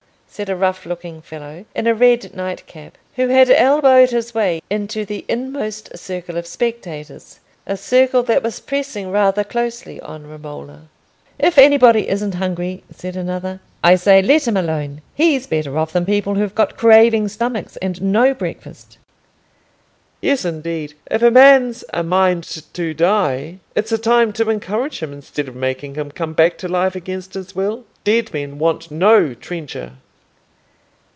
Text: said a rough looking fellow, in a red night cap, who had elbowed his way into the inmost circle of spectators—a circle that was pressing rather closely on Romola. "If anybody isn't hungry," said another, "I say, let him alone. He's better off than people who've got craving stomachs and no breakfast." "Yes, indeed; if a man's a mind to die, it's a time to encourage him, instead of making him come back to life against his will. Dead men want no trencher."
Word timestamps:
said 0.33 0.47
a 0.49 0.55
rough 0.55 0.85
looking 0.85 1.21
fellow, 1.21 1.65
in 1.75 1.85
a 1.87 1.93
red 1.93 2.33
night 2.33 2.65
cap, 2.65 2.97
who 3.17 3.27
had 3.27 3.49
elbowed 3.49 4.11
his 4.11 4.33
way 4.33 4.61
into 4.69 5.03
the 5.03 5.25
inmost 5.27 5.95
circle 5.97 6.37
of 6.37 6.47
spectators—a 6.47 7.75
circle 7.75 8.23
that 8.23 8.41
was 8.41 8.61
pressing 8.61 9.11
rather 9.11 9.43
closely 9.43 9.99
on 9.99 10.25
Romola. 10.25 10.83
"If 11.37 11.57
anybody 11.57 12.07
isn't 12.07 12.35
hungry," 12.35 12.81
said 12.89 13.17
another, 13.17 13.59
"I 13.83 13.95
say, 13.95 14.21
let 14.21 14.47
him 14.47 14.55
alone. 14.55 15.01
He's 15.13 15.47
better 15.47 15.77
off 15.77 15.91
than 15.91 16.05
people 16.05 16.35
who've 16.35 16.55
got 16.55 16.77
craving 16.77 17.27
stomachs 17.27 17.75
and 17.77 18.01
no 18.01 18.33
breakfast." 18.33 18.97
"Yes, 20.21 20.45
indeed; 20.45 20.93
if 21.07 21.21
a 21.21 21.29
man's 21.29 21.83
a 21.93 22.03
mind 22.03 22.45
to 22.45 22.93
die, 22.93 23.57
it's 23.75 23.91
a 23.91 23.97
time 23.97 24.31
to 24.33 24.49
encourage 24.49 25.03
him, 25.03 25.11
instead 25.11 25.49
of 25.49 25.57
making 25.57 25.95
him 25.95 26.09
come 26.09 26.31
back 26.31 26.57
to 26.59 26.69
life 26.69 26.95
against 26.95 27.33
his 27.33 27.53
will. 27.53 27.83
Dead 28.05 28.33
men 28.33 28.59
want 28.59 28.89
no 28.89 29.33
trencher." 29.33 29.97